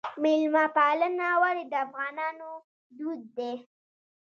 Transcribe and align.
میلمه 0.21 0.65
پالنه 0.75 1.29
ولې 1.41 1.63
د 1.71 1.73
افغانانو 1.85 2.49
دود 2.97 3.21
دی؟ 3.37 3.53